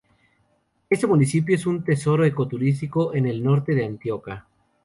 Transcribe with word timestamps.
Este 0.89 1.05
municipio 1.05 1.53
es 1.55 1.67
un 1.67 1.83
tesoro 1.83 2.25
ecoturístico 2.25 3.13
en 3.13 3.27
el 3.27 3.43
norte 3.43 3.75
de 3.75 3.85
Antioquia. 3.85 4.47